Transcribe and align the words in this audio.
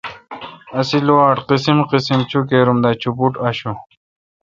اسےلوآٹ 0.79 1.37
قسیم 1.49 1.77
قسیمچوکیر 1.91 2.67
ام 2.71 2.77
دا 2.83 2.91
چوپوٹ 3.01 3.33
آݭونس 3.47 3.83